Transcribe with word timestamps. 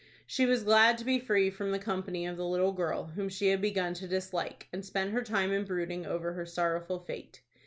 She 0.25 0.47
was 0.47 0.63
glad 0.63 0.97
to 0.97 1.05
be 1.05 1.19
free 1.19 1.51
from 1.51 1.69
the 1.69 1.77
company 1.77 2.25
of 2.25 2.35
the 2.35 2.43
little 2.47 2.71
girl 2.71 3.05
whom 3.13 3.29
she 3.29 3.49
had 3.49 3.61
begun 3.61 3.93
to 3.93 4.07
dislike, 4.07 4.67
and 4.73 4.83
spent 4.83 5.11
her 5.11 5.21
time 5.21 5.51
in 5.51 5.63
brooding 5.63 6.07
over 6.07 6.33
her 6.33 6.45
sorrowful 6.47 6.97
fate. 6.97 7.43